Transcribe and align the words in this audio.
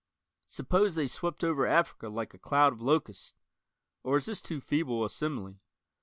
Suppose 0.47 0.95
they 0.95 1.05
swept 1.05 1.43
over 1.43 1.67
Africa 1.67 2.09
like 2.09 2.33
a 2.33 2.39
cloud 2.39 2.73
of 2.73 2.81
locusts? 2.81 3.35
Or 4.01 4.17
is 4.17 4.25
this 4.25 4.41
too 4.41 4.59
feeble 4.59 5.05
a 5.05 5.11
simile? 5.11 5.57